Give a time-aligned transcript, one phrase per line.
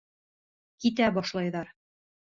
[0.85, 1.73] Китә башлайҙар.